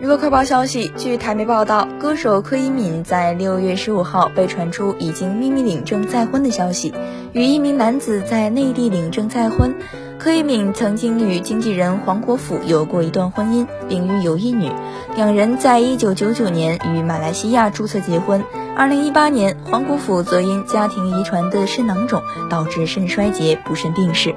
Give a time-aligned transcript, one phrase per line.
[0.00, 6.94] 娱乐快报消息，据台媒报道，歌手柯以敏在六月十五号被传出已经秘密领证再婚的消息，
[7.34, 9.74] 与一名男子在内地领证再婚。
[10.18, 14.72] 柯以敏曾经与经纪人黄国甫有过一段婚姻，并育有一女，
[15.16, 18.42] 两人在一九九九年与马来西亚注册结婚。
[18.74, 24.34] 二零一八年，黄国甫则因家庭遗传的肾囊肿导致肾衰竭不慎病逝。